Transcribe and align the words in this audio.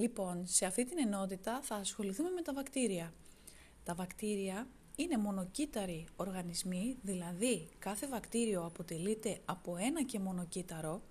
Λοιπόν, 0.00 0.46
σε 0.46 0.66
αυτή 0.66 0.84
την 0.84 0.98
ενότητα 0.98 1.60
θα 1.62 1.74
ασχοληθούμε 1.74 2.30
με 2.30 2.42
τα 2.42 2.52
βακτήρια. 2.52 3.12
Τα 3.84 3.94
βακτήρια 3.94 4.66
είναι 4.96 5.16
μονοκύτταροι 5.16 6.04
οργανισμοί, 6.16 6.96
δηλαδή 7.02 7.68
κάθε 7.78 8.06
βακτήριο 8.06 8.64
αποτελείται 8.64 9.40
από 9.44 9.76
ένα 9.76 10.02
και 10.02 10.18
μονοκύτταρο 10.18 11.02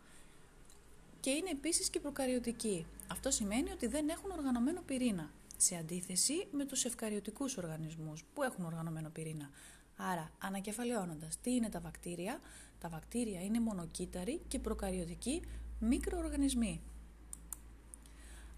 και 1.19 1.29
είναι 1.29 1.49
επίσης 1.49 1.89
και 1.89 1.99
προκαριωτικοί. 1.99 2.85
Αυτό 3.07 3.31
σημαίνει 3.31 3.71
ότι 3.71 3.87
δεν 3.87 4.09
έχουν 4.09 4.31
οργανωμένο 4.31 4.81
πυρήνα, 4.81 5.31
σε 5.57 5.75
αντίθεση 5.75 6.47
με 6.51 6.65
τους 6.65 6.85
ευκαριωτικούς 6.85 7.57
οργανισμούς 7.57 8.23
που 8.33 8.43
έχουν 8.43 8.65
οργανωμένο 8.65 9.09
πυρήνα. 9.09 9.49
Άρα, 9.97 10.31
ανακεφαλαιώνοντας, 10.39 11.39
τι 11.41 11.51
είναι 11.55 11.69
τα 11.69 11.79
βακτήρια; 11.79 12.39
Τα 12.79 12.89
βακτήρια 12.89 13.41
είναι 13.41 13.59
μονοκύτταροι 13.59 14.41
και 14.47 14.59
προκαριωτικοί 14.59 15.41
μικροοργανισμοί. 15.79 16.81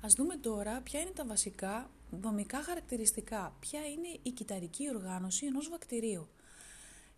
Ας 0.03 0.13
δούμε 0.13 0.35
τώρα 0.35 0.81
ποια 0.81 0.99
είναι 0.99 1.09
τα 1.09 1.25
βασικά 1.25 1.89
δομικά 2.11 2.63
χαρακτηριστικά, 2.63 3.55
ποια 3.59 3.79
είναι 3.85 4.19
η 4.23 4.29
κυταρική 4.29 4.89
οργάνωση 4.89 5.45
ενός 5.45 5.69
βακτηρίου. 5.69 6.27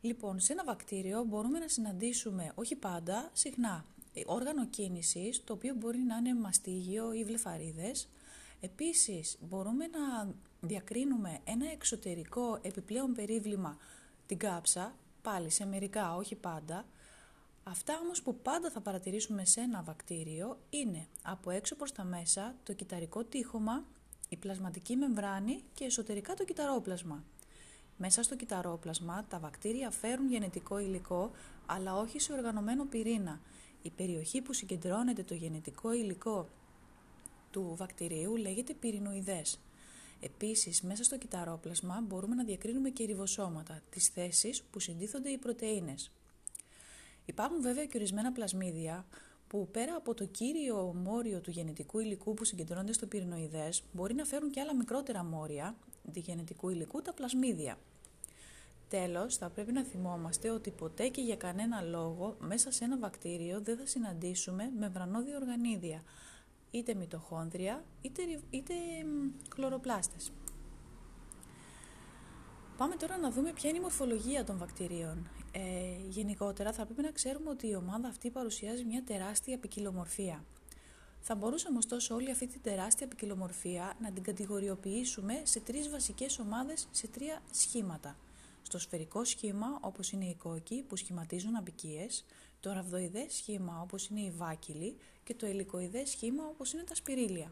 Λοιπόν, 0.02 0.40
σε 0.40 0.54
ένα 0.54 0.64
βακτήριο 0.64 1.24
μπορούμε 1.24 1.60
να 1.60 1.68
συναντήσουμε, 1.68 2.52
όχι 2.56 2.76
πάντα, 2.76 3.30
συχνά, 3.34 3.86
όργανο 4.26 4.66
κίνησης, 4.66 5.44
το 5.44 5.54
οποίο 5.54 5.74
μπορεί 5.74 5.98
να 5.98 6.18
είναι 6.18 6.36
μαστίγιο 6.36 7.14
ή 7.14 7.24
βλεφαρίδες. 7.24 8.10
Επίσης, 8.60 9.38
μπορούμε 9.42 9.88
να 9.88 10.34
διακρίνουμε 10.62 11.40
ένα 11.44 11.72
εξωτερικό 11.72 12.60
επιπλέον 12.62 13.14
περίβλημα, 13.14 13.78
την 14.26 14.38
κάψα, 14.38 14.96
πάλι 15.22 15.50
σε 15.50 15.66
μερικά, 15.66 16.16
όχι 16.16 16.36
πάντα, 16.36 16.86
Αυτά 17.64 18.00
όμως 18.04 18.22
που 18.22 18.36
πάντα 18.36 18.70
θα 18.70 18.82
παρατηρήσουμε 18.82 19.46
σε 19.46 19.62
ένα 19.62 19.84
βακτήριο 19.84 20.58
είναι 20.70 21.08
από 21.22 21.52
έξω 21.52 21.76
προς 21.76 21.92
τα 21.92 22.04
μέσα 22.04 22.56
το 22.64 22.74
κυταρικό 22.74 23.24
τείχομα, 23.24 23.84
η 24.30 24.38
πλασματική 24.38 24.96
μεμβράνη 24.96 25.64
και 25.74 25.84
εσωτερικά 25.84 26.34
το 26.34 26.44
κυταρόπλασμα. 26.44 27.24
Μέσα 27.98 28.24
στο 28.24 28.36
κυταρόπλασμα 28.36 29.26
τα 29.30 29.40
βακτήρια 29.40 29.92
φέρουν 29.92 30.30
γενετικό 30.30 30.80
υλικό 30.80 31.32
αλλά 31.66 31.98
όχι 31.98 32.20
σε 32.20 32.34
οργανωμένο 32.34 32.86
πυρήνα. 32.86 33.40
Η 33.82 33.90
περιοχή 33.90 34.42
που 34.42 34.54
συγκεντρώνεται 34.54 35.24
το 35.24 35.34
γενετικό 35.34 35.94
υλικό 35.94 36.50
του 37.52 37.74
βακτηρίου 37.78 38.36
λέγεται 38.36 38.74
πυρηνοειδές. 38.74 39.60
Επίσης, 40.20 40.82
μέσα 40.82 41.04
στο 41.04 41.18
κυταρόπλασμα 41.18 42.04
μπορούμε 42.08 42.36
να 42.36 42.44
διακρίνουμε 42.44 42.90
και 42.90 43.06
ριβοσώματα, 43.06 43.82
τις 43.90 44.08
θέσεις 44.08 44.64
που 44.64 44.80
συντίθονται 44.80 45.30
οι 45.30 45.38
πρωτεΐνες. 45.38 46.12
Υπάρχουν 47.26 47.62
βέβαια 47.62 47.86
και 47.86 47.98
ορισμένα 47.98 48.32
πλασμίδια 48.32 49.06
που 49.48 49.68
πέρα 49.72 49.96
από 49.96 50.14
το 50.14 50.26
κύριο 50.26 50.94
μόριο 51.04 51.42
του 51.42 51.52
γενετικού 51.52 52.00
υλικού 52.00 52.34
που 52.34 52.44
συγκεντρώνεται 52.44 52.94
στο 52.94 53.08
πυρηνοειδές 53.08 53.84
μπορεί 53.92 54.14
να 54.14 54.26
φέρουν 54.26 54.52
και 54.52 54.60
άλλα 54.60 54.76
μικρότερα 54.76 55.24
μόρια 55.24 55.76
του 56.14 56.20
γενετικού 56.20 56.70
υλικού, 56.70 57.02
τα 57.02 57.14
πλασμίδια. 57.14 57.78
Τέλος, 58.88 59.38
θα 59.38 59.50
πρέπει 59.50 59.72
να 59.72 59.84
θυμόμαστε 59.84 60.50
ότι 60.50 60.72
ποτέ 60.72 61.08
και 61.08 61.22
για 61.22 61.36
κανένα 61.36 61.82
λόγο 61.82 62.36
μέσα 62.40 62.72
σε 62.72 62.84
ένα 62.84 62.98
βακτήριο 62.98 63.62
δεν 63.62 63.78
θα 63.78 63.86
συναντήσουμε 63.86 64.72
μεμβρανώδη 64.80 65.36
οργανίδια, 65.36 66.04
είτε 66.72 66.94
μυτοχόνδρια 66.94 67.84
είτε, 68.02 68.22
είτε 68.50 68.74
χλωροπλάστες. 69.54 70.32
Πάμε 72.84 72.96
τώρα 72.96 73.18
να 73.18 73.32
δούμε 73.32 73.52
ποια 73.54 73.70
είναι 73.70 73.78
η 73.78 73.82
μορφολογία 73.82 74.44
των 74.44 74.58
βακτηρίων. 74.58 75.28
Ε, 75.52 75.60
γενικότερα 76.08 76.74
θα 76.74 76.86
πρέπει 76.86 77.02
να 77.02 77.12
ξέρουμε 77.12 77.50
ότι 77.50 77.68
η 77.68 77.76
ομάδα 77.76 78.08
αυτή 78.08 78.30
παρουσιάζει 78.30 78.84
μια 78.84 79.04
τεράστια 79.04 79.58
ποικιλομορφία. 79.58 80.46
Θα 81.20 81.36
μπορούσαμε 81.36 81.78
ωστόσο 81.78 82.16
όλη 82.16 82.32
αυτή 82.32 82.48
την 82.48 82.62
τεράστια 82.62 83.08
ποικιλομορφία 83.08 83.94
να 84.02 84.12
την 84.12 84.24
κατηγοριοποιήσουμε 84.24 85.42
σε 85.44 85.60
τρεις 85.60 85.90
βασικές 85.90 86.40
ομάδες, 86.40 86.88
σε 86.92 87.08
τρία 87.08 87.42
σχήματα. 87.52 88.18
Στο 88.62 88.80
σφαιρικό 88.80 89.24
σχήμα, 89.24 89.68
όπως 89.82 90.12
είναι 90.12 90.26
οι 90.26 90.36
κόκκι 90.36 90.84
που 90.88 90.96
σχηματίζουν 90.96 91.56
απικίες, 91.56 92.26
το 92.60 92.74
ραβδοειδές 92.74 93.34
σχήμα 93.34 93.82
όπως 93.82 94.08
είναι 94.08 94.22
οι 94.22 94.32
βάκυλοι 94.32 94.98
και 95.24 95.36
το 95.36 95.46
ελικοειδές 95.46 96.10
σχήμα 96.10 96.44
όπως 96.48 96.74
είναι 96.74 96.84
τα 96.84 96.96
σπυρίλια. 96.96 97.52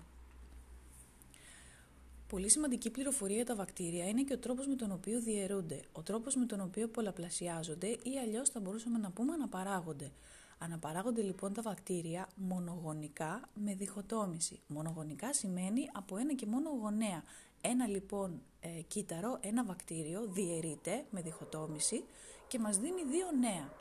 Πολύ 2.31 2.49
σημαντική 2.49 2.89
πληροφορία 2.89 3.35
για 3.35 3.45
τα 3.45 3.55
βακτήρια 3.55 4.07
είναι 4.07 4.21
και 4.23 4.33
ο 4.33 4.37
τρόπος 4.37 4.67
με 4.67 4.75
τον 4.75 4.91
οποίο 4.91 5.19
διαιρούνται, 5.19 5.81
ο 5.91 6.01
τρόπος 6.01 6.35
με 6.35 6.45
τον 6.45 6.61
οποίο 6.61 6.87
πολλαπλασιάζονται 6.87 7.87
ή 7.87 8.19
αλλιώς 8.21 8.49
θα 8.49 8.59
μπορούσαμε 8.59 8.97
να 8.97 9.11
πούμε 9.11 9.33
αναπαράγονται. 9.33 10.11
Αναπαράγονται 10.57 11.21
λοιπόν 11.21 11.53
τα 11.53 11.61
βακτήρια 11.61 12.27
μονογονικά 12.35 13.49
με 13.53 13.73
διχοτόμηση. 13.73 14.59
Μονογονικά 14.67 15.33
σημαίνει 15.33 15.89
από 15.93 16.17
ένα 16.17 16.33
και 16.33 16.45
μόνο 16.45 16.69
γονέα. 16.81 17.23
Ένα 17.61 17.87
λοιπόν 17.87 18.41
ε, 18.59 18.67
κύτταρο, 18.87 19.37
ένα 19.41 19.63
βακτήριο 19.63 20.25
διαιρείται 20.27 21.05
με 21.09 21.21
διχοτόμηση 21.21 22.03
και 22.47 22.59
μας 22.59 22.77
δίνει 22.77 23.03
δύο 23.03 23.25
νέα. 23.39 23.73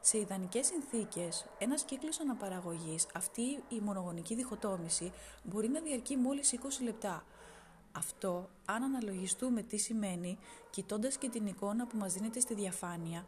Σε 0.00 0.18
ιδανικές 0.18 0.66
συνθήκες, 0.66 1.46
ένας 1.58 1.82
κύκλος 1.82 2.20
αναπαραγωγής, 2.20 3.06
αυτή 3.14 3.62
η 3.68 3.80
μονογονική 3.80 4.34
διχοτόμηση, 4.34 5.12
μπορεί 5.42 5.68
να 5.68 5.80
διαρκεί 5.80 6.16
μόλις 6.16 6.52
20 6.52 6.82
λεπτά. 6.84 7.24
Αυτό, 7.92 8.50
αν 8.64 8.82
αναλογιστούμε 8.82 9.62
τι 9.62 9.76
σημαίνει, 9.76 10.38
κοιτώντας 10.70 11.16
και 11.16 11.28
την 11.28 11.46
εικόνα 11.46 11.86
που 11.86 11.96
μας 11.96 12.12
δίνεται 12.12 12.40
στη 12.40 12.54
διαφάνεια, 12.54 13.26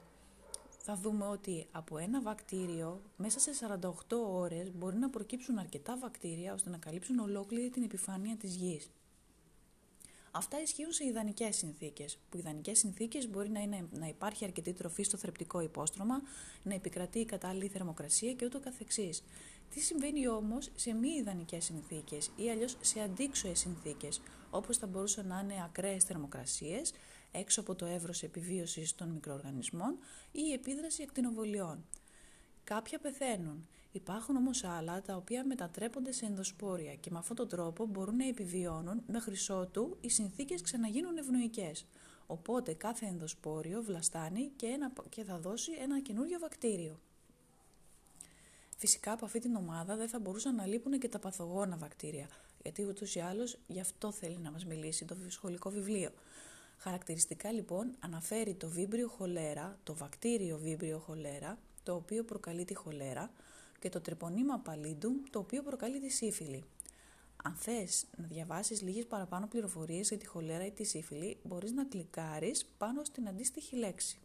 θα 0.85 0.97
δούμε 0.97 1.27
ότι 1.27 1.67
από 1.73 1.99
ένα 1.99 2.21
βακτήριο 2.21 3.01
μέσα 3.17 3.39
σε 3.39 3.51
48 3.53 4.17
ώρες 4.17 4.73
μπορεί 4.73 4.97
να 4.97 5.11
προκύψουν 5.11 5.59
αρκετά 5.59 5.97
βακτήρια 5.97 6.53
ώστε 6.53 6.71
να 6.71 6.79
καλύψουν 6.79 7.19
ολόκληρη 7.19 7.71
την 7.71 7.83
επιφάνεια 7.83 8.37
της 8.37 8.55
γης. 8.55 8.91
Αυτά 10.35 10.61
ισχύουν 10.61 10.93
σε 10.93 11.05
ιδανικές 11.05 11.57
συνθήκες. 11.57 12.19
Που 12.29 12.39
ιδανικές 12.39 12.79
συνθήκες 12.79 13.29
μπορεί 13.29 13.51
να 13.51 13.61
είναι 13.61 13.89
να 13.91 14.07
υπάρχει 14.07 14.45
αρκετή 14.45 14.73
τροφή 14.73 15.03
στο 15.03 15.17
θρεπτικό 15.17 15.61
υπόστρωμα, 15.61 16.23
να 16.63 16.75
επικρατεί 16.75 17.19
η 17.19 17.25
κατάλληλη 17.25 17.69
θερμοκρασία 17.69 18.33
και 18.33 18.45
ούτω 18.45 18.61
καθεξής. 18.61 19.23
Τι 19.71 19.81
συμβαίνει 19.81 20.29
όμως 20.29 20.71
σε 20.75 20.93
μη 20.93 21.09
ιδανικές 21.09 21.65
συνθήκες 21.65 22.31
ή 22.37 22.51
αλλιώς 22.51 22.77
σε 22.81 23.01
αντίξωες 23.01 23.59
συνθήκες, 23.59 24.21
όπως 24.51 24.77
θα 24.77 24.87
μπορούσαν 24.87 25.27
να 25.27 25.41
είναι 25.41 25.63
ακραίες 25.65 26.05
θερμοκρασίες, 26.05 26.93
έξω 27.33 27.61
από 27.61 27.75
το 27.75 27.87
εύρος 27.87 28.23
επιβίωσης 28.23 28.95
των 28.95 29.09
μικροοργανισμών 29.09 29.99
ή 30.33 30.41
η 30.49 30.53
επίδραση 30.53 31.03
ακτινοβολιών. 31.03 31.85
Κάποια 32.65 32.99
πεθαίνουν. 32.99 33.67
Υπάρχουν 33.93 34.37
όμως 34.37 34.65
άλλα 34.65 35.03
τα 35.03 35.17
οποία 35.17 35.47
μετατρέπονται 35.47 36.13
σε 36.13 36.27
ενδοσπόρια 36.27 36.95
και 36.95 37.11
με 37.11 37.19
αυτόν 37.19 37.37
τον 37.37 37.49
τρόπο 37.49 37.87
μπορούν 37.87 38.17
να 38.17 38.29
επιβιώνουν 38.29 39.03
μέχρι 39.07 39.35
ότου 39.49 39.97
οι 40.01 40.09
συνθήκες 40.09 40.63
ξαναγίνουν 40.63 41.17
ευνοϊκές. 41.17 41.87
Οπότε 42.27 42.75
κάθε 42.75 43.07
ενδοσπόριο 43.07 43.83
βλαστάνει 43.83 44.53
και, 44.57 44.67
ένα, 44.67 44.93
και 45.09 45.25
θα 45.25 45.39
δώσει 45.39 45.73
ένα 45.83 46.01
καινούριο 46.01 46.39
βακτήριο. 46.39 47.01
Φυσικά 48.77 49.13
από 49.13 49.25
αυτή 49.25 49.39
την 49.39 49.57
ομάδα 49.57 49.97
δεν 49.97 50.09
θα 50.09 50.19
μπορούσαν 50.19 50.55
να 50.55 50.67
λείπουν 50.67 50.99
και 50.99 51.09
τα 51.09 51.19
παθογόνα 51.19 51.77
βακτήρια, 51.77 52.29
γιατί 52.63 52.85
ούτως 52.85 53.15
ή 53.15 53.21
άλλως 53.21 53.59
γι' 53.67 53.81
αυτό 53.81 54.13
θέλει 54.13 54.39
να 54.39 54.51
μας 54.51 54.65
μιλήσει 54.65 55.05
το 55.05 55.17
σχολικό 55.29 55.71
βιβλίο. 55.71 56.11
Χαρακτηριστικά 56.77 57.53
λοιπόν 57.53 57.95
αναφέρει 57.99 58.55
το 58.55 58.69
βίμπριο 58.69 59.09
χολέρα, 59.09 59.79
το 59.83 59.95
βακτήριο 59.95 60.59
βίμπριο 60.59 60.99
χολέρα, 60.99 61.59
το 61.83 61.95
οποίο 61.95 62.25
προκαλεί 62.25 62.65
τη 62.65 62.75
χολέρα, 62.75 63.31
και 63.83 63.89
το 63.89 64.01
τρεπονίμα 64.01 64.59
παλίντουμ, 64.59 65.15
το 65.31 65.39
οποίο 65.39 65.63
προκαλεί 65.63 66.01
τη 66.01 66.09
σύφυλλη. 66.09 66.65
Αν 67.43 67.55
θες 67.55 68.05
να 68.17 68.27
διαβάσεις 68.27 68.83
λίγες 68.83 69.07
παραπάνω 69.07 69.47
πληροφορίες 69.47 70.09
για 70.09 70.19
τη 70.19 70.27
χολέρα 70.27 70.67
ή 70.67 70.71
τη 70.71 70.85
σύφυλλη, 70.85 71.39
μπορείς 71.43 71.73
να 71.73 71.85
κλικάρεις 71.85 72.65
πάνω 72.79 73.05
στην 73.05 73.29
αντίστοιχη 73.29 73.77
λέξη. 73.77 74.19